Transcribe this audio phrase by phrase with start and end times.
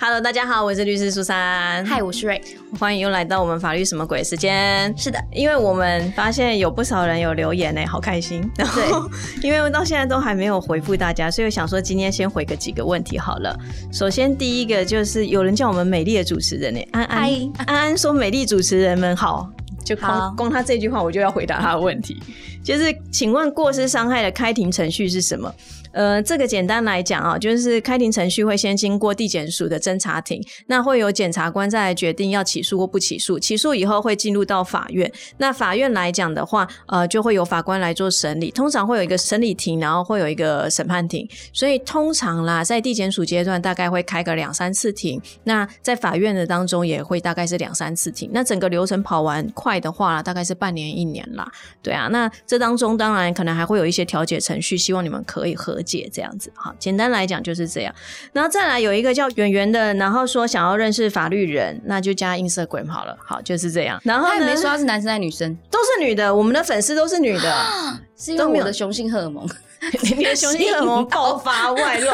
[0.00, 1.84] Hello，大家好，我是律师苏珊。
[1.84, 2.40] 嗨，我是瑞，
[2.78, 4.96] 欢迎又来到我们法律什么鬼时间。
[4.96, 8.48] 是的，因为我们发现有不少人有留言呢，好开心。
[8.56, 9.10] 然后，
[9.42, 13.58] 因为到现在都还没有回复大家，所以我想说今天先回个几个问题好了。
[13.92, 17.28] 首先第一个就是有人叫我们美丽的主持人呢，安安
[17.66, 19.50] 安安说美丽主持人们好，
[19.84, 22.22] 就光光他这句话我就要回答他的问题，
[22.62, 25.52] 就是请问过失伤害的开庭程序是什么？
[25.98, 33.36] 呃，这个简单来讲啊，就是开庭程序会先经过地检署的侦查庭，那会有检察官再来决定要起诉或不起诉。
[33.36, 38.48] 起诉以后会进入到法院，那法院来讲的话，呃，就会有法官来做审理。
[38.52, 41.28] 通常会有一个审理庭，然后会有一个审判庭。
[41.52, 48.30] 所以通常啦，在地检署阶段大概会开个两三次庭，那在法院的当中也会大概是两三次庭。
[48.32, 51.50] 那整个流程跑完快的话，大概是半年一年啦。
[51.82, 55.82] 对啊，那这当中当然可能还会有一些调解程序，希望你们可以和。
[55.88, 57.94] 解这样子，好，简单来讲就是这样。
[58.32, 63.98] 然后再来有一个叫圆圆的，然后说想要认识法律人，那就加 Instagram 好了，好就是这样。
[64.04, 66.34] 然后他没说他是男生还是女生，都是女的。
[66.34, 67.54] 我们的粉丝都是女的，
[68.16, 69.48] 是因为我的雄性荷尔蒙，
[70.16, 72.10] 你的雄性荷尔蒙爆发 外露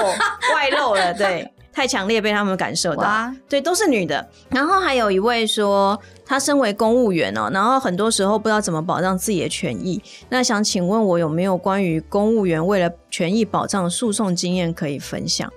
[0.55, 1.51] 外露了，对。
[1.75, 4.25] 太强烈被他们感受到，对，都是女的。
[4.49, 10.01] 然后还有一位说，她身为公务员哦，然后很多时候不知道怎么保障自己的权益。
[10.29, 15.53] 那想请问我有没有关于公务员为了权益保障诉讼经验可以分享？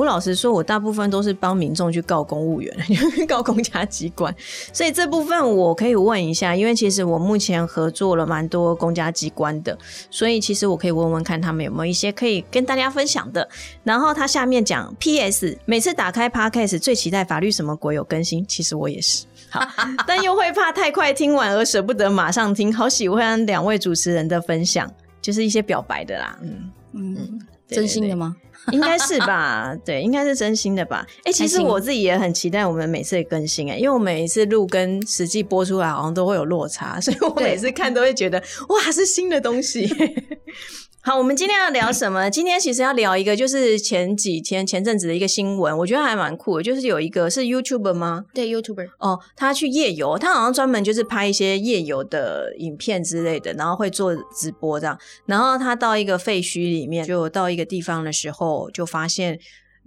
[0.00, 2.74] 我老实说，我大部分都是帮民众去告公务员，
[3.28, 4.34] 告公家机关，
[4.72, 9.76] 所以这部分我可以问一下，因为其实我目前合作了蛮多公家机关的，
[10.10, 13.46] 所以其实我可以问问看他们有没有一些可以跟大家分享的。
[13.84, 15.58] 然后他下面讲，P.S.
[15.66, 19.60] 每次打开 Podcast 最期待法律什么鬼有更新，其实我也是，好，
[20.08, 27.40] 但又会怕太快听完而舍不得马上听，好喜欢两位主持人的分享，就是一些表白的啦，嗯嗯，
[27.70, 28.36] 真心的吗？
[28.72, 31.06] 应该是吧， 对，应该是真心的吧。
[31.24, 38.38] 哎，其实我自己也很期待我们每次的更新哎，因为我每一次录跟实际播出来好像都会有落差，所以我每次看都会觉得
[38.68, 39.88] 哇，是新的东西。
[41.02, 42.28] 好，我们今天要聊什么？
[42.28, 46.62] 今天其实要聊一个，就是前几天前阵子的一个新闻，我觉得还蛮酷的。
[46.62, 48.26] 就是有一个是 YouTuber 吗？
[48.34, 54.98] 对，YouTuber 哦，他去夜游，他好像专门就是拍一些夜游的影片之类的，然后会做直播这样。
[55.24, 59.40] 然后他到一个废墟里面，就到一个地方的时候，就发现。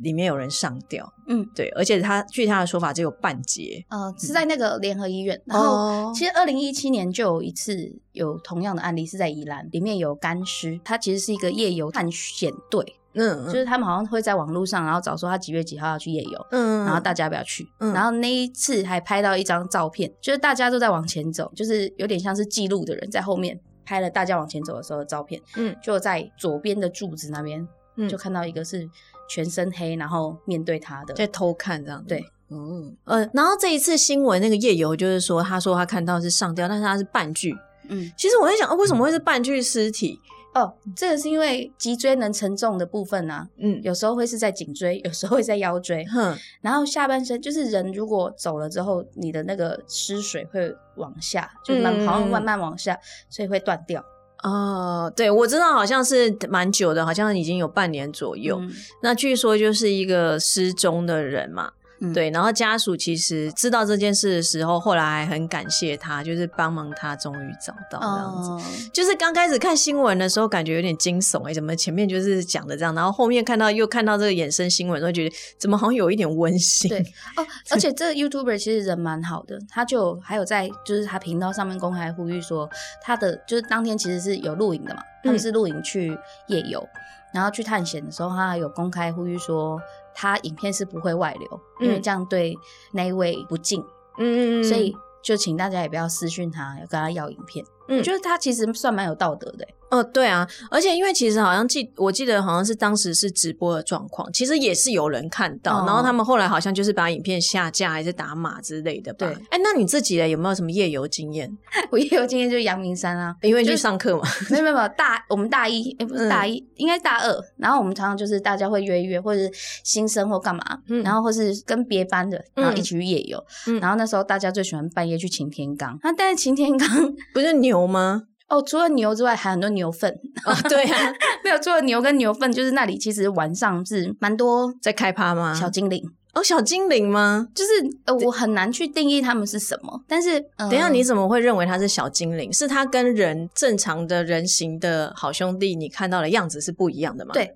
[0.03, 5.41] 里面有人上吊，嗯，对，而且他据他的说法只有半截，呃，是在那个联合医院。
[5.45, 28.89] 然后其实二零一七年就有一次有同样的案例，是在宜兰，里面有干尸，他其实是一个夜游探险队，嗯，就是他们好像会在网络上，然后找说他几月几号要去夜游，嗯，然后大家不要去，然后那一次还拍到一张照片，就是大家都在往前走，就是有点像是记录的人在后面拍了大家往前走的时候的照片，嗯，就在左边的柱子那边，嗯，就看到一个是。
[29.29, 37.55] 全身黑，然后面对他的在偷看这样，对，嗯呃，然后这一次新闻那个夜游就是说，他说他看到是上吊，但是他是半具，
[37.87, 40.19] 嗯，其实我在想，哦，为什么会是半具尸体？
[40.53, 52.99] 哦，这个是因为脊椎能承重的部分啊，嗯，有时候会是在颈椎，有时候会在腰椎，哼，然后下半身就是人如果走了之后，你的那个失水会往下，就慢好像慢慢往下，
[53.29, 54.03] 所以会断掉。
[54.43, 58.61] 哦，对，我知道好像是蛮久的，好像已经有半年左右。
[59.01, 61.71] 那据说就是一个失踪的人嘛。
[62.11, 68.89] 对，然后家属其实知道这件事的时候，后来还很感谢他，就是帮忙他终于找到这样子。
[68.91, 76.89] 就是刚开始看新闻的时候，感觉有点惊悚哎，怎么前面就是讲的这样，然后后面看到又看到这个衍生新闻，会觉得怎么好像有一点温馨。
[76.89, 76.99] 对
[77.37, 82.69] 哦，而且这个 YouTuber 其实人蛮好的，他就还有在就是他频道上面公开呼吁说，
[83.01, 86.85] 他的就是当天其实是有录影的嘛，他们是录影去夜游，
[87.33, 89.81] 然后去探险的时候，他有公开呼吁说。
[90.15, 92.55] 他影片是不会外流，因为这样对
[92.91, 93.81] 那一位不敬。
[94.19, 97.65] 嗯嗯嗯，所以就请大家也不要私讯他，要跟他要影片。
[97.87, 99.67] 我觉得他其实算蛮有道德的。
[99.91, 109.27] 哦，对啊，而且因为其实好像记，我记得好像是当时是直播的状况，其实也是有人看到，然后他们后来好像就是把影片下架还是打码之类的吧。
[109.27, 110.27] 对，哎，那你自己呢？
[110.27, 111.55] 有没有什么夜游经验？
[111.91, 114.23] 我夜游经验就是阳明山啊，因为去上课嘛。
[114.49, 119.51] 没有没有大，我们大一哎不是大一，应该大二，然后我们常常就是大家会约一约，或者是
[119.83, 120.63] 新生或干嘛，
[121.03, 123.37] 然后或是跟别班的，然后一起去夜游。
[123.79, 126.89] 然后那时候大家最喜欢半夜去擎天岗，那但是擎天岗
[127.31, 128.23] 不是牛吗？
[128.49, 130.13] 哦，除了牛之外，还很多牛粪。
[130.45, 135.55] 哦，对啊， 没有除了牛跟牛粪，就是那里其实晚上是蛮多在开趴吗？
[135.55, 136.03] 小精灵
[136.35, 137.47] 哦，小精灵吗？
[137.55, 137.71] 就是
[138.05, 140.03] 呃，我很难去定义他们是什么。
[140.07, 142.53] 但是等一下，你怎么会认为它是小精灵？
[142.53, 147.31] 是它跟人正常的人形的好兄弟，你看到的样子是不一样的吗？
[147.33, 147.55] 对，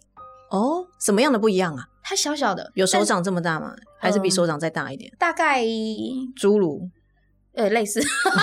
[0.50, 1.84] 哦，什么样的不一样啊？
[2.02, 3.76] 它小小的，有手掌这么大吗？
[4.00, 5.12] 还是比手掌再大一点？
[5.20, 6.90] 大概侏儒。
[7.58, 8.40] 呃，类似， 不能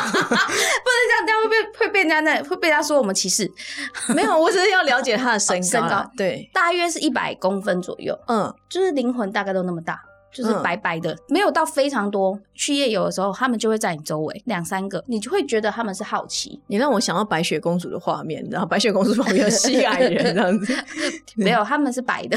[1.08, 3.50] 这样，这样会被会被人家那会被他说我们歧视。
[4.14, 8.18] 没有，我只是要了解他的身高 身高，对，大约是一百公分左右。
[8.26, 10.02] 嗯，就是灵魂大概都那么大。
[10.34, 12.38] 就是白白的，没有到非常多。
[12.52, 16.60] 去夜游的时候，他们就会在你周围两三个，你就会觉得他们是好奇。
[16.66, 20.74] 你让我想到白雪公主的画面，然后白雪公主旁边有 西矮人这样子，
[21.36, 22.36] 没有，他们是白的。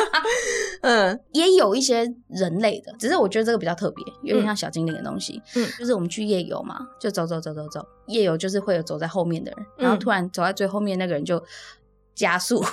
[0.82, 5.42] 嗯，也有一些人类的，只是我觉得这个比较特别，有点像小精灵的东西。
[5.54, 11.42] 嗯，就是我们去夜游嘛，就走走走走走，夜游就是会有走在后面的人，然后突然走在最后面那个人就
[12.14, 12.64] 加速，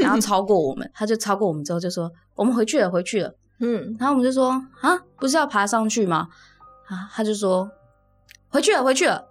[0.00, 4.50] 然后超过我们，他就超过我们之后就说：“我们回去了，回去了。”嗯，然后我们就说
[4.80, 6.28] 啊，不是要爬上去吗？
[6.88, 7.70] 啊，他就说
[8.48, 9.24] 回去了，回去了。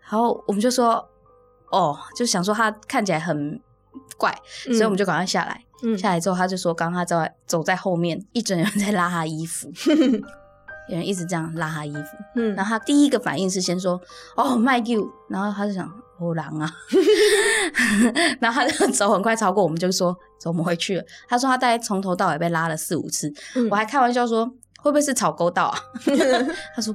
[0.00, 1.06] 然后我们就说
[1.70, 3.60] 哦，就想说他看起来很
[4.16, 4.34] 怪，
[4.64, 5.62] 所以我们就赶快下来。
[5.98, 9.70] 下来之后，他就说，刚刚他在走在后面，一整人在拉他衣服，
[10.88, 12.16] 有人一直这样拉他衣服。
[12.36, 14.00] 嗯，然后他第一个反应是先说
[14.36, 15.99] 哦，My you，然后他就想。
[16.20, 16.70] 好狼啊！
[18.40, 21.04] 然后他就走很快超过我们，就说走，我们回去了。
[21.28, 23.32] 他说他大概从头到尾被拉了四五次，
[23.70, 24.44] 我还开玩笑说
[24.78, 25.78] 会不会是草沟道啊？
[26.76, 26.94] 他说。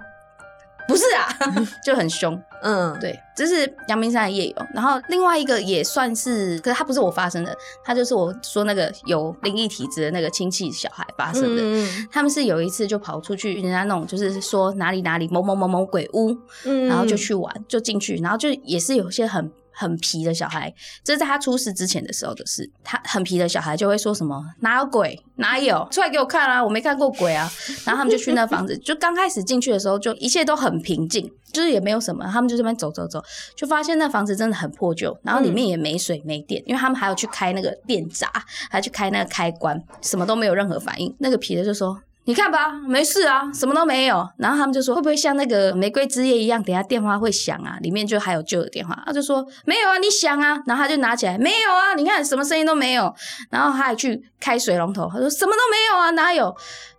[0.87, 1.27] 不是啊，
[1.83, 2.39] 就很凶。
[2.61, 4.55] 嗯，对，这是阳明山的夜游。
[4.73, 11.61] 然后另外一个也算是，可是他不是我发生的，他就是我说那个有灵异体质的那个亲戚小孩发生的。
[11.61, 19.51] 嗯他们是有一次就跑出去，人家那种就是说哪里哪里某某某某鬼屋，嗯，然后就去玩，就进去，然后就也是有些很。
[19.75, 20.73] 很皮的小孩，
[21.03, 22.69] 这是在他出事之前的时候的事。
[22.83, 25.21] 他很皮的小孩就会说什么：“哪有鬼？
[25.35, 25.87] 哪有？
[25.91, 26.63] 出来给我看啊！
[26.63, 27.51] 我没看过鬼啊！”
[27.85, 32.25] 然后他们就去那房子，就刚开始进去的时候，就一切都很平静，就是也没有什么。
[32.25, 33.21] 他们就这边走走走，
[33.55, 38.31] 就发现那房子真的很破旧，然后里面也没水没电，因为他们还要去开那个电闸，
[38.69, 41.13] 还要去开那个开关，什么都没有任何反应。
[41.19, 42.01] 那个皮的就说。
[42.27, 44.27] 你看吧，没事啊，什么都没有。
[44.37, 47.77] 然后他们就说，会不会像那个玫瑰之夜一样，等下电话会响啊？
[47.81, 48.99] 里面就还有旧的电话。
[49.05, 50.59] 他就说没有啊，你响啊。
[50.65, 53.13] 然后他就拿起来，没有啊，你看什么声音都没有。
[53.51, 56.45] 然后他还去开水龙头，他说什么都没有啊，哪有？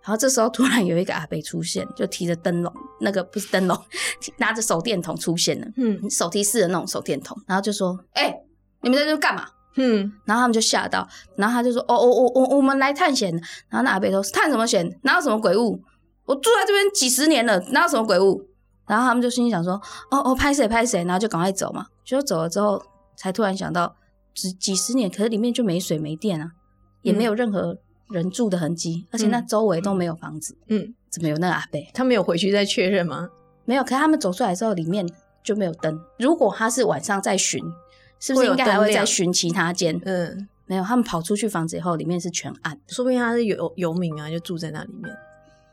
[0.01, 3.77] 然后这时候突然有一个阿伯出现，就提着灯笼，那个不是灯笼，
[4.37, 7.37] 拿着手电筒出现了，嗯，手提式的那种手电筒。
[7.45, 8.33] 然后就说，哎，
[8.81, 9.45] 你们在这干嘛？
[9.77, 13.31] 嗯，然后他们就吓到，然后他就说：“哦，我我我我们来探险。”
[13.69, 14.99] 然后那阿伯说：“探什么险？
[15.03, 15.79] 哪有什么鬼物？
[16.25, 18.43] 我住在这边几十年了，哪有什么鬼物？”
[18.87, 19.73] 然后他们就心里想说
[20.11, 21.85] ：“哦哦，拍谁拍谁？”然后就赶快走嘛。
[22.03, 22.81] 就走了之后，
[23.15, 23.95] 才突然想到，
[24.33, 26.51] 几几十年，可是里面就没水没电啊，
[27.03, 27.77] 也没有任何
[28.09, 30.57] 人住的痕迹，而且那周围都没有房子。
[30.69, 31.79] 嗯，怎么有那个阿伯？
[31.93, 33.29] 他们有回去再确认吗？
[33.65, 33.83] 没有。
[33.83, 35.07] 可是他们走出来之后，里面
[35.43, 35.99] 就没有灯。
[36.17, 37.63] 如果他是晚上在巡。
[38.19, 39.99] 是不是应该还会再寻其他间？
[40.05, 45.15] 嗯，没有，他们跑出去房子以后，里面是全暗，说不定他是游游民啊，就住在那里面。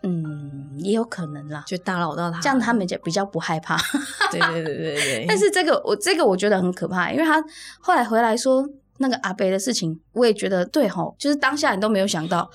[0.03, 3.77] 嗯，也有可能啦，就打扰到他，这样他们就比较不害怕。
[4.31, 5.25] 对对对对对。
[5.29, 7.43] 但是这个我这个我觉得很可怕，因为他
[7.81, 8.69] 后来回来说
[8.99, 12.51] 那个阿北的事情，我也觉得对吼，就是当下你都没有想到，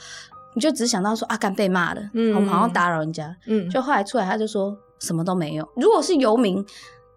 [0.54, 5.68] 你就只想到说阿甘被骂了，嗯，我们好像打扰人家，嗯，就后来出来他就说什么都没有。
[5.76, 6.64] 如果是游民。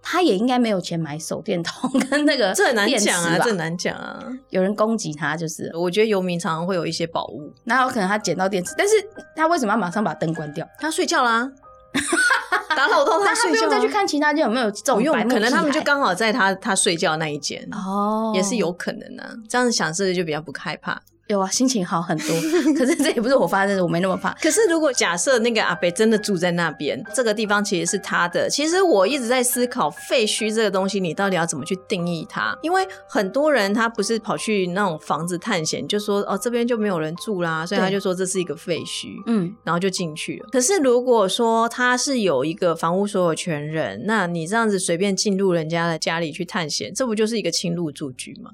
[0.02, 4.22] 他也应该没有钱买手电筒 跟那个，这很难讲啊，这很难讲啊。
[4.50, 8.94] 有人攻击他，就是我觉得游民常常会有一些宝物，那有可能他捡到电池，但是
[9.36, 10.66] 他为什么要马上把灯关掉？
[10.78, 11.50] 他睡觉啦，
[12.76, 15.14] 打扰到他睡觉，再去看其他间有没有这种用？
[15.28, 19.38] 可能他们就刚好在他他睡觉那一间哦，也是有可能的。
[19.48, 21.00] 这样子想是就比较不害怕。
[21.28, 22.26] 有啊，心情好很多。
[22.76, 24.34] 可是这也不是我发生的，我没那么怕。
[24.34, 28.50] 可是如果假设那个阿北真的住在那边，这个地方其实是他的。
[28.50, 32.56] 其实我一直在思考废墟这个东西，你到底要怎么去定义它？
[32.60, 40.48] 因为很多人他不是跑去那种房子探险，就说哦这边就没有人住啦，所以他就说这是一个废墟，嗯，然后就进去了。
[40.52, 48.50] 可是如果说他是有一个房屋所有权人，那你这样子随便进入人家的家里去探险，这不就是一个侵入住居吗？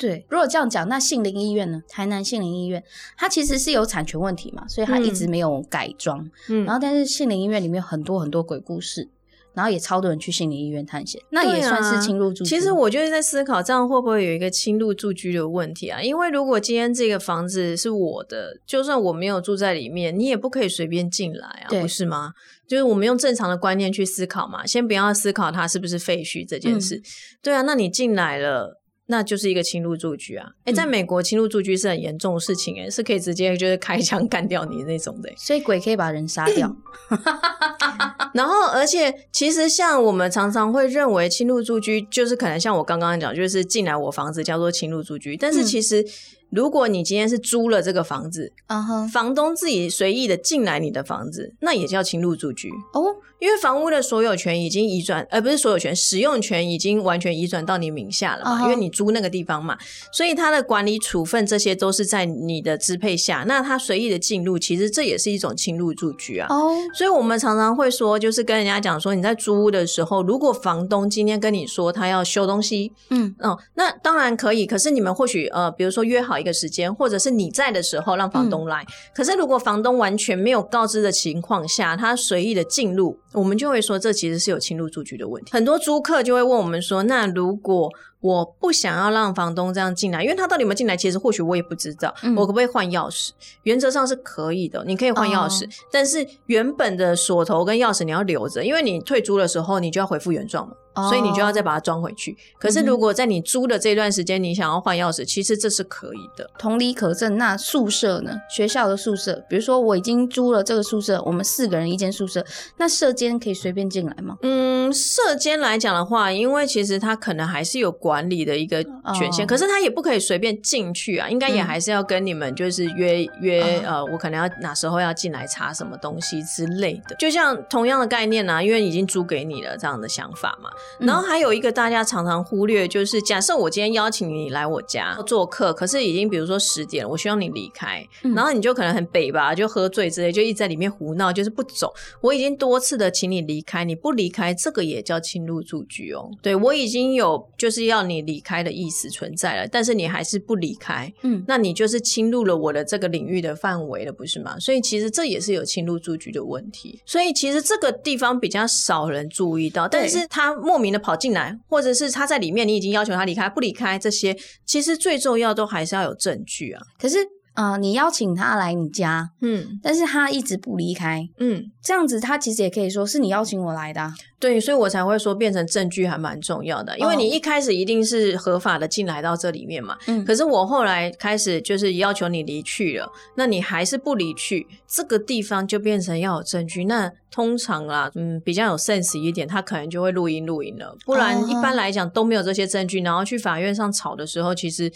[0.00, 1.82] 对，如果这样讲，那杏林医院呢？
[1.86, 2.82] 台南杏林医院，
[3.18, 6.26] 它其实是有产权问题嘛，所以它一直没有改装。
[6.48, 9.10] 嗯，然后但是杏林医院里面很多很多鬼故事，
[9.52, 12.48] 然后也超多人去杏林医院探险，那也算是侵入住居。
[12.48, 16.00] 其实我就是在思考，这样会不会有一个侵入住居的问题啊？
[16.00, 22.32] 因为如果今天这个房子是我的，就算我没有住在里面，你也不可以随便进来啊，不是吗？
[22.66, 27.02] 就是我们用正常的观念去思考嘛，先不要思考它是不是废墟这件事。
[27.42, 28.79] 对啊，那你进来了。
[29.10, 30.48] 那就是一个侵入住居啊！
[30.64, 35.28] 哎，在美国侵入住居是很严重的事情，哎，是可以直接就是开枪干掉你那种的。
[35.36, 36.74] 所以鬼可以把人杀掉。
[38.32, 46.06] 然后，而且其实像我们常常会认为侵入住居就是可能像我刚刚讲，就是进来我房子叫做侵入住居，但是其实
[46.50, 53.16] 如果你今天是租了这个房子，嗯哼，房东自己随意的进来你的房子，那也叫侵入住居哦。
[53.40, 58.62] 因为房屋的所有权已经移转，而不是所有权，使用权已经完全移转到你名下了嘛？
[58.62, 59.76] 因为你租那个地方嘛，
[60.12, 63.44] 所以它的管理处分这些都是在你的支配下。
[63.48, 66.46] 那他随意的进入，其实这也是一种侵入住居啊。
[66.50, 74.66] 哦，所以我们常常会说，就是跟人家讲说，你在租屋的时候，如果房东今天跟你说他要修东西，嗯，哦，那当然可以。
[74.66, 78.84] 可是你们或许呃，比如说约好一个时间，或者是你在的时候让房东来。
[79.14, 83.18] 可是如果房东完全没有告知的情况下，他随意的进入。
[83.32, 85.52] 我们就会说，这其实是有侵入住居的问题。
[85.52, 92.14] 很多租客就会问我们说：“那如果……”我不想要让房东这样进来，因为他到底有没有进来，其实或许我也不知道。
[92.36, 93.30] 我可不可以换钥匙？
[93.62, 102.36] 原则上是可以的，你可以换钥匙，但是原本的锁头跟钥匙你要留着，因为你退租的时候你就要回复原状嘛，所以你就要再把它装回去。
[102.58, 106.48] 可是如果在你租的这段时间你想要换钥匙，其实这是可以的。
[106.58, 108.32] 同理可证，那宿舍呢？
[108.48, 112.42] 学校的宿舍，比如说我已经租了这个宿舍，我们四个人一间宿舍，
[112.78, 114.38] 那舍监可以随便进来吗？
[114.42, 118.20] 嗯，舍监来讲的话，因为其实他可能还是有管。
[118.30, 118.80] 理的一个
[119.12, 130.70] 权限，可是他也不可以随便进去啊，应该也还是要跟你们就是约约呃，我可能要哪时候要进来查什么东西之类的，就像同样的概念呢，因为已经租给你了这样的想法嘛。
[130.98, 141.90] 然后还有一个大家常常忽略，就是假设我今天邀请你来我家做客，可是已经比如说十点了，我希望你离开，然后你就可能很北吧，就喝醉之类，就一直在里面胡闹，就是不走。
[142.20, 146.28] 我已经多次的请你离开，你不离开，这个也叫侵入住居哦。
[146.42, 148.00] 对我已经有就是要。
[148.10, 154.58] 你离开的意思存在了，但是你还是不离开，嗯，那你就是侵入了我的这个领域的范围了，不是吗？
[154.58, 156.98] 所以其实这也是有侵入住居的问题。
[157.04, 166.80] 所以其实这个地方比较少人注意到，但是他莫名的跑进来，或者是他在里面，你已经要求他离开，不离开，这些其实最重要都还是要有证据啊。
[166.96, 167.18] 可是。
[167.54, 194.90] 啊，你邀请他来你家，嗯，但是他一直不离开，嗯，这样子他其实也可以说是你邀请我来的，对，所以我才会说变成证据还蛮重要的，因为你一开始一定是合法的进来到这里面嘛，嗯，可是我后来开始就是要求你离去了，那你还是不离去，这个地方就变成要有证据，那通常啦，嗯，比较有 sense 一点，他可能就会录音录音了，不然一般来讲都没有这些证据，然后去法院上吵的时候，其实。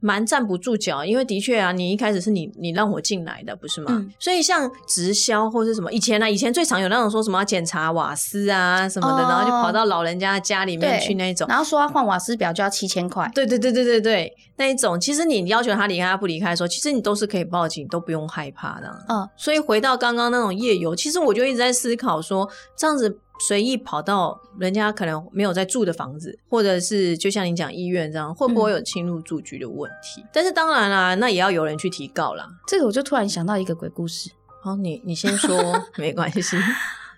[0.00, 4.06] 蛮站不住脚，因为的确啊，你一开始是你你让我进来的，不是吗？
[4.18, 13.30] 所以像直销或是什么，以前呢，以前最常有那种说什么要检查瓦斯啊什么的，然后就跑到老人家家里面去那种，然后说要换瓦斯表就要七千块。
[13.34, 18.88] 对对对对对对，那一种，其实你要求他离开他不离开的时候，其实你都是可以报警，都不用害怕的。
[19.08, 23.18] 嗯，所以回到刚刚那种夜游，其实我就一直在思考说，这样子。
[23.38, 30.24] 随意跑到人家可能没有在住的房子，或者是就像你讲医院这样，会不会有侵入住居的问题？
[30.32, 32.48] 但是当然啦，那也要有人去提告啦。
[32.66, 34.30] 这个我就突然想到一个鬼故事。
[34.62, 35.56] 好，你你先说，
[35.96, 36.56] 没关系。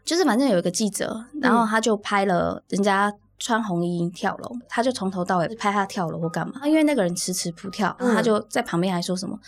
[0.05, 3.13] 就是反正有一个记者，然后他就拍了人家。
[3.39, 6.67] 穿红衣跳楼，他就从头到尾拍他跳楼或干嘛？
[6.67, 9.39] 因为那个人迟迟不跳，他就在旁边还说什么：“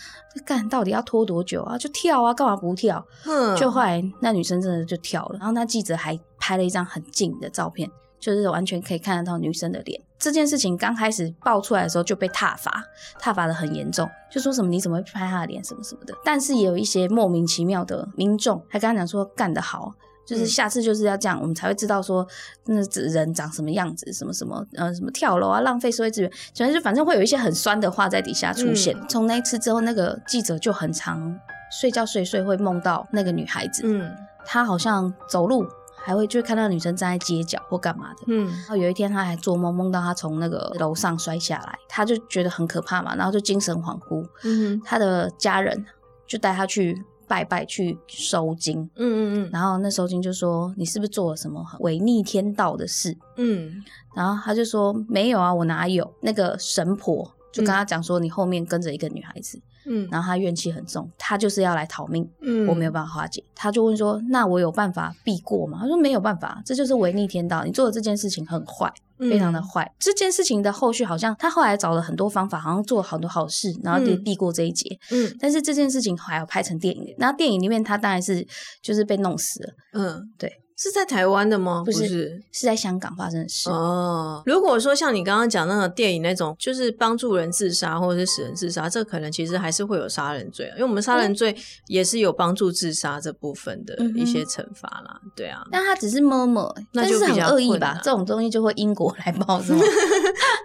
[0.45, 1.77] 干到底要拖多久啊？
[1.77, 10.01] 就跳啊，干嘛不跳？”嗯，就后来那女生真的就跳了，然后那记者还拍了一张很近的照片，就是完全可以看得到女生的脸。
[10.17, 12.83] 这件事情刚开始爆出来的时候就被挞伐，
[13.19, 16.13] 挞伐的很严重，就说什么你怎么会拍她的脸什么什么的。
[16.23, 19.91] 但是也有一些莫名其妙的民众还跟他讲说干得好。
[20.31, 22.25] 就是下次就是要这样，我们才会知道说
[22.65, 22.75] 那
[23.09, 28.95] 人长什么样子，什么什么呃什么跳楼啊，浪费社会资源，反正就反正会有一些很酸的话在底下出现。
[29.09, 31.37] 从那一次之后，那个记者就很常
[31.69, 34.09] 睡觉睡睡会梦到那个女孩子，嗯，
[34.45, 35.65] 她好像走路
[35.97, 45.85] 还会就看到女生站在街角或干嘛的，嗯，然后有一天他还做梦梦到她从那个楼上摔下来，他就觉得很可怕嘛，然后就精神恍惚，嗯，他的家人
[46.25, 47.03] 就带他去。
[47.31, 53.17] 拜拜去收金，嗯嗯嗯，然后那收金就说你是不是做了什么违逆天道的事？
[53.37, 53.81] 嗯，
[54.13, 56.13] 然后他就说没有啊，我哪有？
[56.19, 59.57] 那个神婆就跟他讲说你后面跟着一个女孩子。
[59.85, 65.79] 嗯，然后他怨气很重，他就是要来逃命，嗯，我没有办法化解，他就问说，那我有办法避过吗？
[65.81, 69.91] 他说没有办法，这就是违逆天道，你做的这件事情很坏，非常的坏。
[69.99, 74.99] 这件事情的后续好像他后来找了很多方法，好像做了很多好事，然后就避过这一劫。
[75.11, 78.47] 嗯，但是这件事情还要拍成电影，那电影里面他当然是
[78.81, 79.73] 就是被弄死了。
[79.93, 80.60] 嗯，对。
[80.81, 81.83] 是在台湾的吗？
[81.85, 83.69] 不是，是在香港发生的事。
[83.69, 95.21] 哦，如果说像你刚刚讲那个电影那种，就是帮助人自杀或者是使人自杀，这可能其实还是会有杀人罪啊，因为我们杀人罪也是有帮助自杀这部分的一些惩罚啦。
[95.35, 98.01] 对啊，但他只是摸摸，那就很恶意吧？
[98.03, 99.83] 这种东西就会因果来报， 是吗？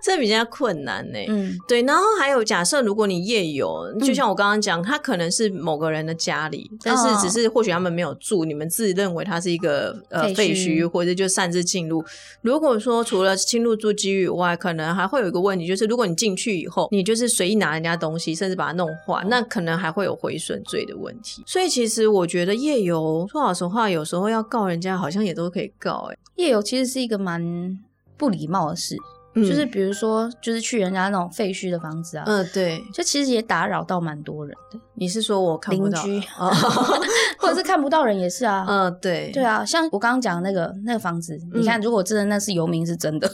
[0.02, 1.18] 这比较困难呢。
[1.28, 1.82] 嗯，对。
[1.82, 12.04] 然后还有假设，如果你夜游，就像我刚刚讲，他可能是某个人的家里，但是只是或许他们没有住，你们自认为他是一个呃废墟，或者就擅自进入。
[12.42, 21.42] 如果说除了侵入住基以外，可能还会有一个问题，就是如果你进去以后，你就是随意拿人家东西，甚至把它弄坏，那可能还会有毁损罪的问题。
[21.46, 26.08] 所以其实我觉得夜游，说老实话，有时候要告人家，好像也都可以告。
[26.10, 27.78] 哎，夜游其实是一个蛮
[28.16, 28.96] 不礼貌的事。
[29.42, 34.78] 就是比如说，就是去人家那种废墟的房子啊，嗯，对，就其实也打扰到蛮多人的。
[34.94, 36.20] 你是说我看邻居，
[37.38, 38.64] 或者是看不到人也是啊？
[38.66, 43.30] 嗯，对，对啊，像我刚刚讲那个那个房子，你看，如果真的那是游民，是真的，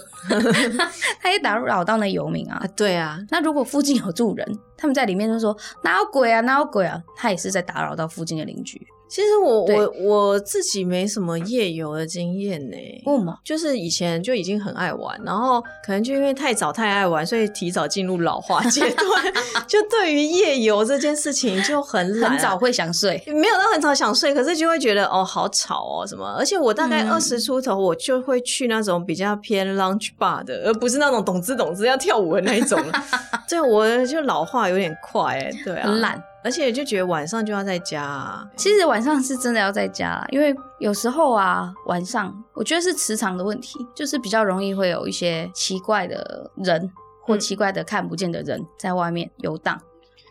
[1.22, 2.60] 他也打扰到那游民啊。
[2.76, 8.84] 对啊，那如果附近有住人，他们在里面就说哪有鬼啊，哪有鬼啊，他也是在打扰到附近的邻居。
[9.12, 13.38] 其实我我我自己没什么夜游的经验呢，为什么？
[13.44, 19.32] 就是以前就已经很爱玩，然后可能就因为太早太爱玩，所以提早进入老化阶段，
[19.68, 32.82] 就对于夜游这件事情就很懒很早会想睡，没有到很早想睡，可是就会觉得哦好吵哦什么，而且我大概二十出头，我就会去那种比较偏 lounge bar 的，而不是那种懂之懂之要跳舞的那一种，
[33.46, 36.31] 对，我就老化有点快，哎，对啊，很懒。
[36.44, 46.90] 而且就觉得晚上就要在家，其实晚上是真的要在家，因为有时候啊，晚上我觉得是磁场的问题，就是比较容易会有一些奇怪的人
[47.24, 49.80] 或奇怪的看不见的人在外面游荡，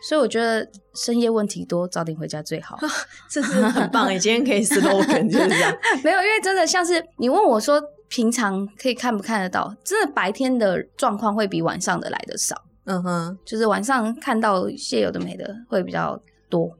[0.02, 2.78] 所以我觉得深夜问题多，早点回家最好。
[3.30, 5.74] 这是很棒，你今天可以 slogan 就是这样。
[6.04, 12.54] 没有，因为真的像是你问我说，平常可以看不看得到，真的白天的状况会比晚上的来的少。
[12.84, 16.70] 嗯哼，就是晚上看到现有的没的会比较多，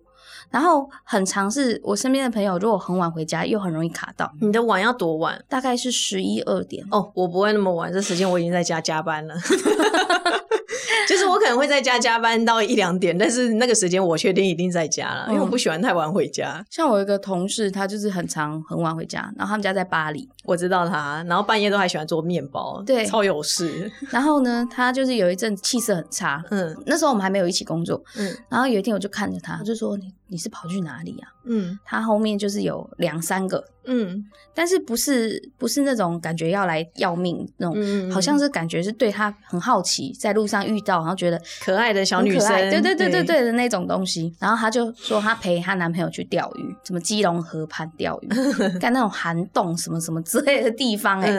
[0.50, 4.30] 然后很常是我身边的朋友，如果很晚回家，又很容易卡到。
[4.40, 5.42] 你的晚要多晚？
[5.48, 6.84] 大概是十一二点。
[6.90, 9.34] 哦，我不会那么晚，这时间我已经在家加班了。
[11.08, 16.64] 就是我可能会在家加班到一两点，但是那个时间我确定一定在家了，因为我不喜欢太晚回家。
[16.70, 23.90] 像我一个同事，他就是很长很晚回家，然后他们家在巴黎，我知道他，然后半夜都还喜欢做面包，对，超有事。
[24.10, 30.12] 然后呢，他就是有一阵气色很差，嗯，那时候我们还没有一起工作，嗯，然后有一天我就看着他，就说你。
[30.32, 31.28] 你是跑去哪里啊？
[31.44, 44.34] 嗯，他后面就是有两三个，嗯，但是不是不是那种感觉要来要命那种，好像是感觉是对他很好奇，在路上遇到，然后觉得可爱的小女生，对对对对对的那种东西。
[44.38, 48.28] 然后他就说他陪她男朋友去钓鱼，什么基隆河畔钓鱼，
[48.80, 51.20] 干那种涵洞什么什么之类的地方。
[51.20, 51.30] 哎，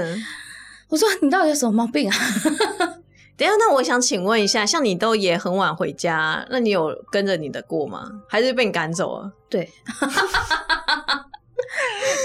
[0.89, 2.15] 我说你到底有什么毛病啊？
[3.35, 8.09] 等下，那我想请问一下，像你都也很晚回家，那你有跟着你的过吗？
[8.27, 9.31] 还是被你赶走了？
[9.49, 9.61] 对，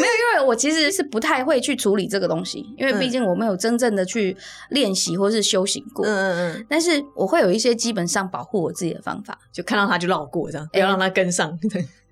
[0.01, 4.37] 没有，因为我其实是不太会去处理这个东西，因为毕竟我没有真正的去
[4.71, 6.05] 练习或是修行过。
[6.05, 6.67] 嗯嗯嗯。
[6.69, 11.59] 但是我会有一些基本上保护我自己的方法，就看到他就绕过，这样不要让他跟上。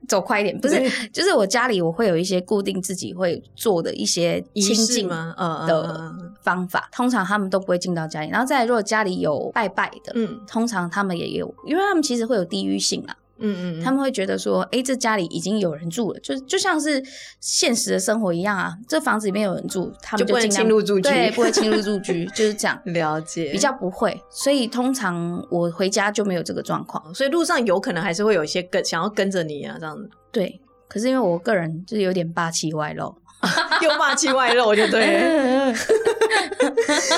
[0.09, 8.29] 走快一点，不是，就是我家里我会有一些固定自己会做的一些亲近的方法，通常他们都不会进到家里。
[8.31, 13.17] 然后再如果家里有拜拜的，嗯，通常他们也有，因为他们其实会有地域性啊。
[13.39, 17.03] 嗯嗯，他们会觉得说，哎，这家里已经有人住了，就就像是
[17.41, 18.73] 现实的生活一样啊。
[18.89, 22.81] 这房子里面有人住，他们就不会进入住居，对，不会侵入住居， 就是这样。
[22.87, 24.19] 了解，比较不会。
[24.31, 27.15] 所以通常我回家就没有这个状况。
[27.15, 30.09] 所以路上有可能还是会有一些跟想要跟着你啊，这样子。
[30.33, 33.15] 对，可是因为我个人就是有点霸气外露，
[33.83, 35.75] 又霸气外露就对，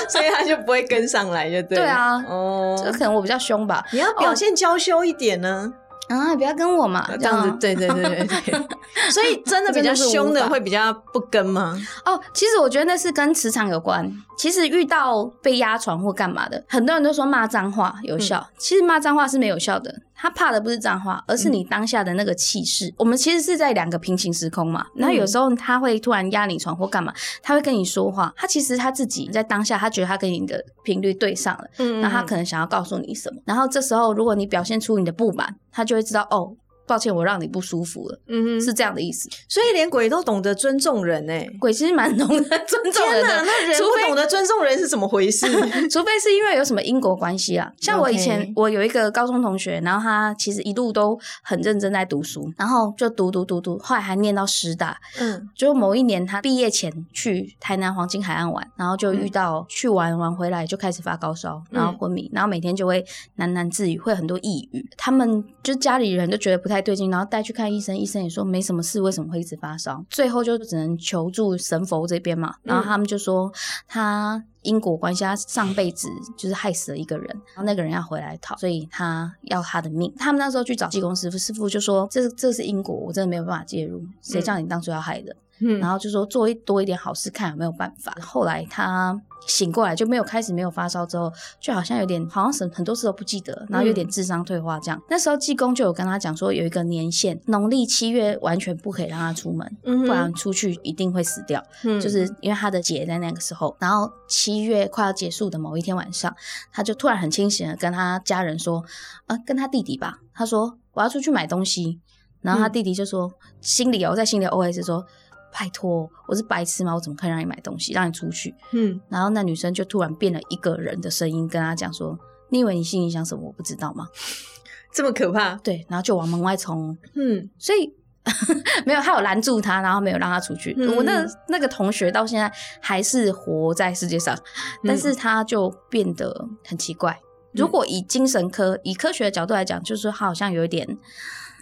[0.09, 1.77] 所以他就不会跟上来，就对。
[1.77, 3.85] 对啊，哦，这可能我比较凶吧。
[3.93, 5.71] 你要表现娇羞一点呢。
[5.87, 5.88] 啊，
[6.37, 8.59] 不要跟我嘛，这样子，对对对对对，
[9.11, 11.77] 所以真的比较凶的会比较不跟吗？
[12.05, 14.11] 哦，其实我觉得那是跟磁场有关。
[14.37, 19.93] 其实遇到被压床或干嘛的，很多人都说骂脏话有效，其实骂脏话是没有效的。
[20.21, 22.93] 他怕的不是脏话，而是你当下的那个气势。
[22.97, 24.85] 我们其实是在两个平行时空嘛。
[24.95, 28.33] 那有时候他会突然压你床或干嘛，他会跟你说话。
[28.35, 33.41] 他其实他自己在当下，他觉得他跟你的频率对上了，嗯，那他可能想要告诉你什么。
[33.45, 36.53] 然后这时候如果你表现出你的不满，他就会知道哦。
[36.89, 38.19] 抱歉，我让你不舒服了。
[38.27, 39.29] 嗯哼，是这样的意思。
[39.47, 41.33] 所以连鬼都懂得尊重人呢？
[41.59, 43.43] 鬼其实蛮懂得尊重人的。
[43.45, 45.45] 那人不懂得尊重人是怎么回事？
[45.89, 47.71] 除非是因为有什么因果关系啊。
[47.79, 54.99] 像我以前，我有一个高中同学，然后他其实一路都很认真在读书，然后就读读读读，后来还念到师大。
[55.19, 63.05] 嗯，就某一年他毕业前去台南黄金海岸玩，然后就遇到去玩玩回来就开始发高烧，然后昏迷，然后每天就会
[63.37, 64.83] 喃喃自语，会很多抑郁。
[64.97, 70.03] 他们就家里人都觉得不太对劲，然后带去看医生，医生也说没什么事，为什么会一直发烧？
[70.09, 73.51] 最后就只能求助神佛这边嘛，然后他们就说
[73.87, 74.43] 他。
[74.61, 80.13] 因果关系，他上辈子就是害死了一个人，然后那个人要回来讨，所以他要他的命。
[80.17, 84.03] 他们那时候去找济公师傅，师傅就说：“这这是因果，我真的没有办法介入。
[84.21, 85.33] 谁叫你当初要害的？”
[85.79, 88.13] 然后就说做一多一点好事，看有没有办法。
[88.21, 89.19] 后来他。
[89.47, 95.01] 醒过来就没有开始没有发烧之后，就好像有点好像什很多事都不记得，然后有点智商退化这样。
[95.09, 101.63] 那时候济公就有跟他讲说，有一个年限，农历七月完全不可以让他出门，不然出去一定会死掉。
[102.01, 106.35] 就是因为他的姐在那个时候，然后七月快要结束的某一天晚上，
[106.71, 108.83] 他就突然很清醒的跟他家人说，
[109.27, 111.99] 呃，跟他弟弟吧，他说我要出去买东西，
[112.41, 115.05] 然后他弟弟就说心里哦，在心里 OS 说。
[115.51, 116.93] 拜托，我是白痴吗？
[116.93, 118.53] 我怎么可以让你买东西，让你出去？
[118.71, 122.17] 嗯，然后那女生就突然变了一个人的声音，跟他讲说
[122.49, 123.43] ：“你以为你心里想什么？
[123.45, 124.07] 我不知道吗？
[124.93, 126.97] 这么可怕？”对，然后就往门外冲。
[127.15, 127.93] 嗯，所以
[128.85, 130.75] 没有，他有拦住他，然后没有让他出去。
[130.95, 134.37] 我那那个同学到现在还是活在世界上，
[134.83, 137.19] 但是他就变得很奇怪。
[137.53, 140.97] 如果以精神科、以科学的角度来讲，就是他好像有一点。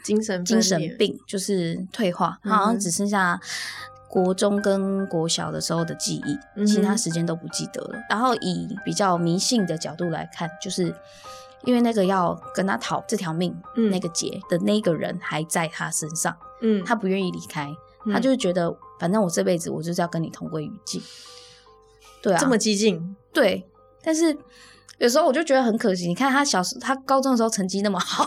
[0.07, 3.37] 精神精神病就是退化，好像只剩下
[4.07, 7.99] 国中跟国小的时候的记忆，其他时间都不记得了。
[8.09, 10.95] 然后以比较迷信的角度来看，就是
[11.65, 13.53] 因为那个要跟他讨这条命，
[13.91, 17.69] 那个劫的那个人还在他身上，嗯，他不愿意离开，
[18.13, 21.01] 他就是觉得反正我这辈子我就是要跟你同归于尽。
[22.21, 23.69] 对啊，这么激进，对。
[24.01, 24.37] 但是
[24.99, 28.25] 有时候我就觉得很可惜，你看他小时他高中的时候成绩那么好。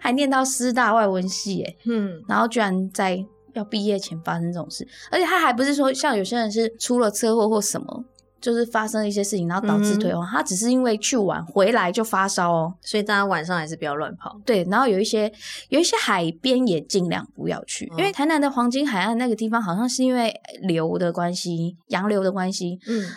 [0.00, 3.18] 还念到师大外文系，哎，嗯，然后居然在
[3.54, 8.04] 要毕业前发生这种事，而且他还不是说像有些人是出了车祸或什么，
[8.40, 14.40] 就是发生了一些事情，然后导致退化，他只是因为去玩回来就发烧哦，所以大家晚上还是不要乱跑。
[14.44, 15.32] 对，然后有一些
[15.70, 23.08] 有一些海边也尽量不要去，因为台南的黄金海岸那个地方好像是因为流的关系，洋流的关系，嗯，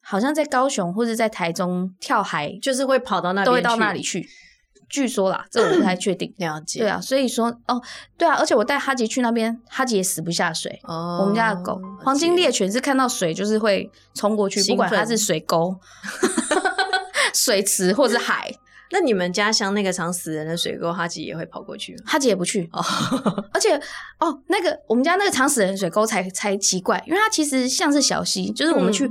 [0.00, 4.28] 好像在高雄或者在台中跳海，就是会跑到那都会到那里去。
[4.88, 6.32] 据说啦，这我不太确定。
[6.38, 6.80] 了解。
[6.80, 7.80] 对啊，所以说哦，
[8.16, 10.80] 对啊，而且我带哈吉去那边，哈吉也死不下水。
[10.84, 11.18] 哦。
[11.20, 15.76] 我们家的狗黄金猎犬是看到水就是会冲过去，不管它是水沟、
[17.34, 18.50] 水池或者海。
[18.90, 21.94] 那你们家乡那个常死人的水沟，哈吉也会跑过去？
[22.06, 22.66] 哈吉也不去。
[22.72, 22.82] 哦。
[23.52, 23.78] 而且
[24.18, 29.10] 哦，那个我们家那个常死人水沟才才奇怪，因为它其实像是小溪，就是我们去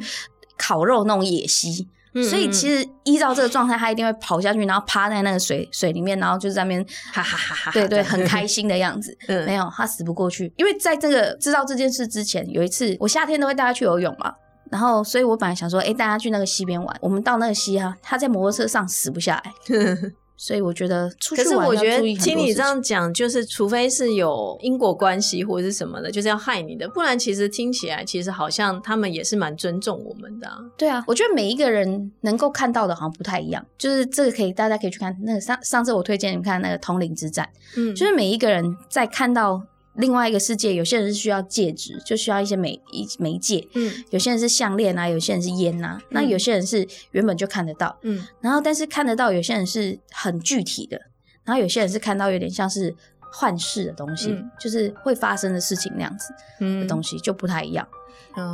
[0.57, 1.87] 烤肉那种野溪。
[2.23, 9.17] 所以其实依照这个状态，他一定会跑下去，然后趴在那个水水里面，然后就在那边哈哈哈哈，对对，很开心的样子。
[9.45, 14.34] 没有，他死不过去，因为在这个知道这件事之前，有一次我夏天都会带他去游泳嘛，
[14.71, 16.97] 然后所以我本来想说，哎，带他去那个溪边玩。
[17.01, 19.51] 我们到那个溪啊，他在摩托车上死不下来。
[20.38, 30.47] 所以我觉得，可是我觉得听你这样讲，就是除非是有因果关系或者是什么的，就是要害你的，不然其实听起来其实好像他们也是蛮尊重我们的。
[30.78, 39.62] 对啊，我觉得每一个人能够看到的好像不太一样，就是这个可以大家可以去看那个上上次我推荐你们看那个通灵之战，嗯，就是每一个人在看到。
[39.97, 43.67] 另外一个世界，有些人是需要戒指，就需要一些媒一媒介。
[43.73, 45.99] 嗯，有些人是项链啊，有些人是烟呐。
[46.10, 47.97] 那有些人是原本就看得到。
[48.03, 50.97] 嗯，然后但是看得到，有些人是很具体的，
[51.43, 52.95] 然后有些人是看到有点像是
[53.31, 57.88] 幻视的东西，就是会发生的事情那样子的东西就不太一样。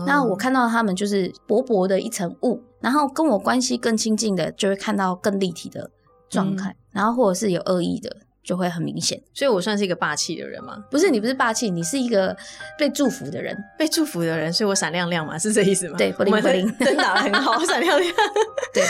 [0.08, 5.92] 那我看到他们就是薄薄的一层雾，然后跟我关系更亲近的就会看到更立体的
[6.30, 8.16] 状态，然后或者是有恶意的。
[8.44, 10.84] 就会很明显，所以我算是一个霸气的人吗？
[10.92, 12.36] 不是，你不是霸气，你是一个
[12.78, 15.98] 被祝福的人，被祝福的人，所以我闪亮亮嘛，是这意思吗？
[15.98, 16.70] 对，我灵不灵？
[16.74, 18.14] 灯打的很好，闪亮亮。
[18.74, 18.84] 对，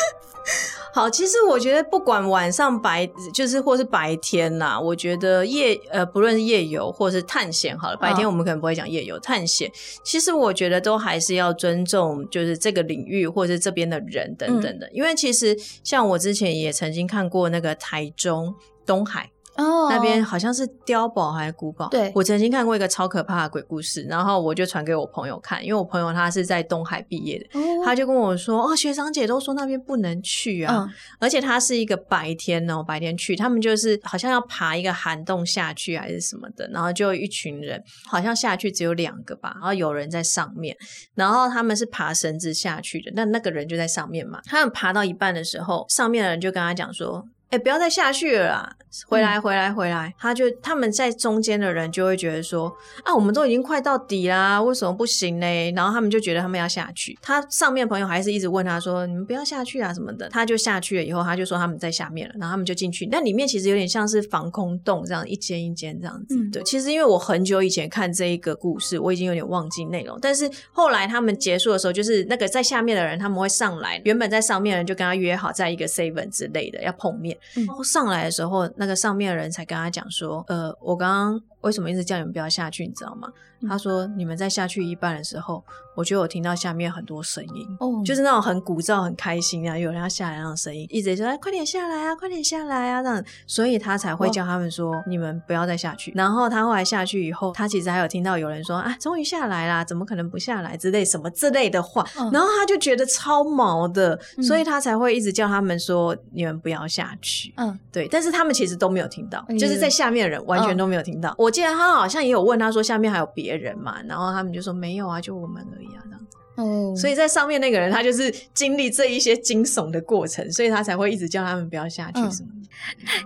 [0.92, 9.72] 好，其实我觉得不管晚上白，就是或是白天呐，我觉得夜呃，不论是夜游或是探险，好了，白天我们可能不会讲夜游，探险，
[10.04, 19.30] 其实我觉得都还是要尊重，就是这个领域或是这边的人等等的，因为其实像我之前也曾经看过那个台中东海。
[19.56, 21.88] 哦，那边好像是碉堡还是古堡？
[21.89, 30.88] 对，我曾经看过一个超可怕的鬼故事，然后我就传给我朋友看，因为我朋友他是在东海毕业的，他就跟我说：“哦，学长姐都说那边不能去啊，
[31.20, 40.76] 而且他是一个白天哦，白天去，他们就是好像要爬一个涵洞下去还是什么的，然后就一群人，好像下去只有两个吧，然后有人在上面，
[41.16, 48.76] 然后他们是爬绳子下去的，那那个人就在上面嘛，他们爬到一半的时候，上面的人就跟他讲说。”哎，不要再下去了啦！
[49.08, 50.12] 回来，回来，回来！
[50.18, 55.72] 他就他们在中间的人就会觉得说啊，我们都已经快到底啦，为什么不行呢？
[55.76, 57.16] 然后他们就觉得他们要下去。
[57.22, 63.08] 他上面朋友还是一直问他说：“你们不要下去啊，什么的。”他就下去了，以后他就说他们在下面了，然后他们就进去。
[63.12, 66.36] 那里面其实有点像是防空洞这样，一间一间这样子。
[66.52, 70.18] 对，其实因为我很久以前看这一个故事，我已经有点忘记内容。
[70.20, 77.36] 但是后来他们结束的时候，就是那个在下面的人他们会上来，原本在上面的人就跟他约好在一个 seven 之类的要碰面。
[77.54, 83.28] 然后上来的时候，那个上面的人才跟他讲说：“呃，我刚刚为什么一直叫你们不要下去，你知道吗？”
[83.67, 85.63] 他说：“你们在下去一半的时候。”
[85.95, 111.36] 我觉得我听到下面很多声音，哦，就是那种很鼓噪、很开心啊，有人要下来那种声音，一直说：“哎，快点下来啊，快点下来啊！”这样，所以他才会叫他们说：“你们不要再下去。”然后他后来下去以后，他其实还有听到有人说：“啊，终于下来啦，怎么可能不下来？”之类什么之类的话，然后他就觉得超毛的，所以他才会一直叫他们说：“你们不要下去。”嗯，对，但是他们其实都没有听到，就是在下面的人完全都没有听到。
[111.38, 116.38] 我记得他好像也有问他说：“下面还有别人嘛？”然后他们就说：“没有啊，就我们而已啊。”这样子。
[116.56, 122.70] 哦，所以在上面那个人，他就是经历这一些惊悚的过程，所以他才会一直叫他们不要下去什么的。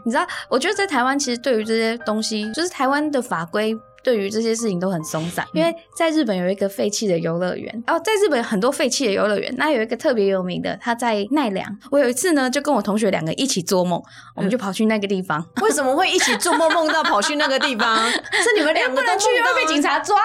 [0.05, 3.75] 你知道，我觉得在台湾，其实对于这些东西，就是台湾的法规
[4.07, 5.45] 对于这些事情都很松散。
[5.51, 11.77] 因为在日本有一个废弃的游乐园，哦，在日本很多废弃的游乐园，那有一个特别有名的，他在奈良。
[11.91, 14.01] 我有一次呢，就跟我同学两个一起做梦，
[14.33, 15.45] 我们就跑去那个地方。
[15.61, 17.97] 为什么会一起做梦梦到跑去那个地方？
[18.31, 20.15] 是你们两个都去，会被警察抓。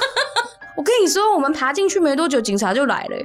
[0.76, 3.16] 我跟你说，我们爬进去没多久，警察就来了。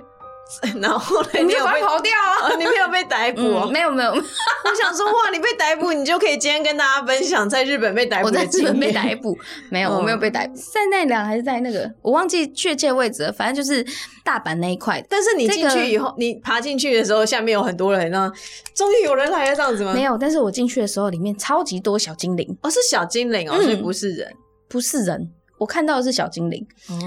[0.81, 2.11] 然后 你就快跑掉
[2.41, 2.49] 啊！
[2.57, 3.65] 你没有被逮捕？
[3.71, 4.11] 没有没有。
[4.13, 8.79] 我想说，哇，你被逮捕，你就可以今天跟大家分享在日本被逮捕我在日本。
[8.79, 9.37] 被逮捕？
[9.69, 10.55] 没有，我没有被逮捕。
[10.55, 11.89] 在奈良还是在那个？
[12.01, 13.31] 我忘记确切位置了。
[13.31, 13.85] 反正就是
[14.23, 15.03] 大阪那一块。
[15.09, 18.31] 但是你进去以后，你爬进去的时候，下面有很多人呢。
[18.75, 19.93] 终于有人来了，这样子吗？
[19.93, 20.17] 没有。
[20.17, 22.57] 但是我进去的时候，里面超级多小精灵。
[22.61, 24.31] 哦，是小精灵哦，所以不是人，
[24.67, 25.29] 不是人。
[25.57, 26.65] 我看到的是小精灵，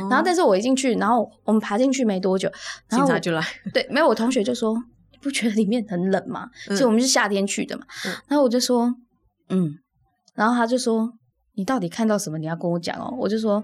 [0.09, 2.51] 然后但是我一进去，然后我们爬进去没多久，
[2.89, 3.43] 警察就来。
[3.75, 4.75] 对，没有我同学就说
[5.13, 7.85] ：“你不觉得里面很冷吗？”其实我们是夏天去的嘛。
[8.29, 8.95] 然后我就说
[9.51, 9.75] ：“嗯。”
[10.35, 11.13] 然后他就说
[11.57, 12.39] ：“你到底看到什么？
[12.39, 13.63] 你要跟我讲哦。”我就说：“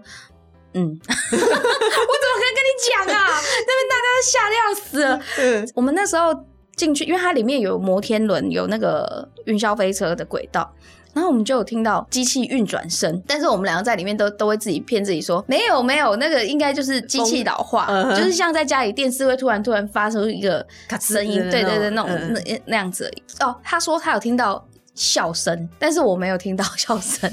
[0.74, 0.82] 嗯。
[0.84, 3.40] ”我怎么可能跟你讲啊？
[3.66, 5.66] 那边大家都吓得要死了。
[5.74, 6.34] 我们那时候
[6.76, 10.74] 进去，因为它里面有摩天轮，有那个云霄飞车的轨道。
[11.14, 20.66] 然后我们就有听到机器运转声，但是我们两个在里面都都会自己骗自己说没有没有，那个应该就是机器老化，就是像在家里电视会突然突然发出一个
[21.00, 23.54] 声音，对对对，那种那那样子哦。
[23.62, 27.30] 他说他有听到笑声，但是我没有听到笑声。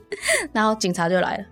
[0.52, 1.44] 然后警察就来了，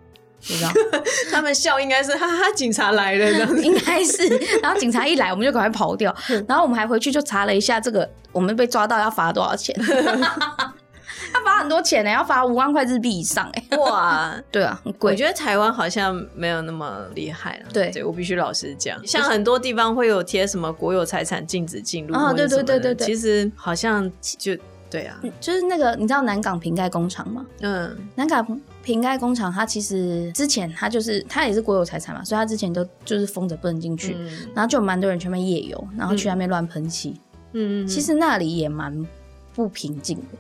[0.49, 0.71] 你知道，
[1.31, 4.27] 他们笑应该是哈哈，警察来了这样子， 应该是。
[4.61, 6.15] 然后警察一来，我们就赶快跑掉。
[6.49, 9.75] 然后我们还回去就查了一下这个，我们被抓到要罚多少钱。
[11.35, 13.77] 要罚很多钱呢，要罚五万块日币以上哎！
[13.79, 15.13] 哇， 对啊，很贵。
[15.13, 17.67] 我觉得台湾好像没有那么厉害了。
[17.73, 24.57] 对，我必须老实讲，像很多地方会有贴什么国有财产禁止进入啊，对对对对对，其实好像就
[24.91, 27.45] 对啊，就是那个你知道南港瓶盖工厂吗？
[27.61, 34.17] 嗯，南港瓶盖工厂它其实之前它就是它也是国有财产嘛，所以它之前都就是封着不能进去，
[34.55, 37.21] 然后就有蛮多人去那边夜游，然后去那边乱喷漆。
[37.53, 39.07] 嗯嗯，其实那里也蛮
[39.55, 40.39] 不平静的。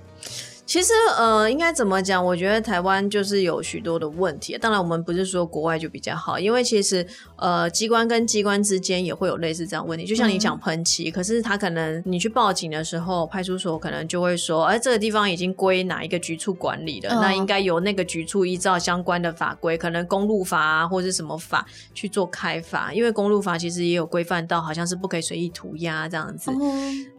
[0.68, 2.22] 其实，呃，应该怎么讲？
[2.22, 4.54] 我觉得台湾就是有许多的问题。
[4.61, 10.04] 当然，我们不是说国外就比较好，因为其实，呃，机关跟机关之间也会有类似这样问题。
[10.04, 22.92] 就像你讲喷漆，可是他可能你去报警的时候，派出所可能就会说，哎，这个地方已经归哪一个局处管理了，那应该由那个局处依照相关的法规，可能公路法啊或者什么法去做开发。
[22.92, 26.50] 因为公路法其实也有规范到，好像是不可以随意涂鸦这样子。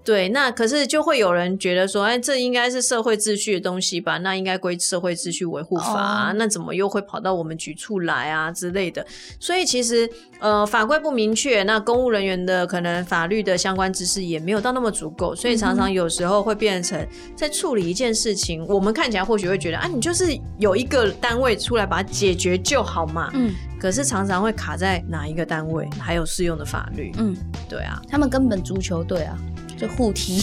[0.03, 4.17] 对，那可是就会有人觉得说，哎，这应该是社会秩序的东西吧？
[4.17, 6.31] 那应该归社会秩序维护法啊？
[6.35, 9.05] 那怎么又会跑到我们局处来啊之类的？
[9.39, 23.29] 所以其实呃，法规不明确，那公务人员的可能法律的相关知识也没有到那么足够，所以常常有时候会变成在处理一件事情，我们看起来或许会觉得啊，你就是有一个单位出来把它解决就好嘛。
[23.33, 23.53] 嗯。
[23.79, 27.13] 可是常常会卡在哪一个单位，还有适用的法律。
[27.17, 27.33] 嗯，
[27.69, 29.37] 对啊，他们根本足球队啊。
[29.77, 30.41] 就互踢，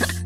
[0.00, 0.06] 好，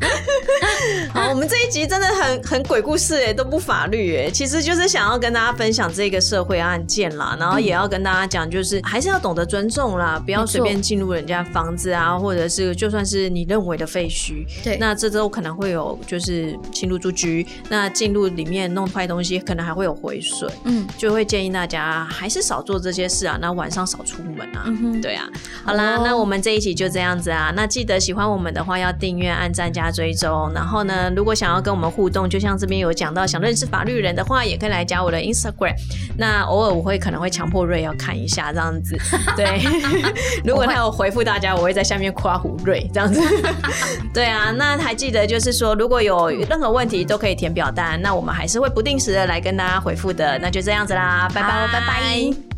[1.31, 24.65] 我们这一集真的很很鬼故事哎，都不法律哎，其实就是想要跟大家分享这个社会案件啦，然后也要跟大家讲，就是还是要懂得尊重啦，不要随便进入人家房子啊，或者是就算是你认为的废墟，对，那这都可能会有就是侵入住居，那进入里面弄坏东西，可能还会有毁损，嗯，就会建议大家还是少做这些事啊，那晚上少出门啊，
[25.01, 25.25] 对啊，
[25.63, 35.75] 好啦，那我们这一集就这样子啊，那记得喜欢我们的话要订阅、按赞加追踪，然后呢，如果想要跟我们互动，就像这边有讲到，想认识法律人的话，也可以来加我的 Instagram。
[36.17, 38.97] 那偶尔我会可能会强迫瑞要看一下这样子，
[39.37, 39.61] 对。
[40.43, 43.21] 如果他有回复大家，我会在下面夸胡瑞这样子。
[44.11, 50.39] 对啊，那还记得就是说，如果有任何问题都可以填表单，那我们还是会不定时的来跟大家回复的。
[50.39, 52.50] 那就这样子啦，拜拜拜拜。